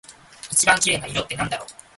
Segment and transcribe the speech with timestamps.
[0.49, 1.81] 一番綺麗な色ってなんだろう？